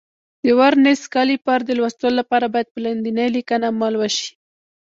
د 0.43 0.45
ورنیز 0.59 1.01
کالیپر 1.13 1.59
د 1.65 1.69
لوستلو 1.79 2.17
لپاره 2.19 2.45
باید 2.53 2.67
په 2.73 2.79
لاندې 2.85 3.25
لیکنه 3.37 3.65
عمل 3.71 3.93
وشي. 3.97 4.29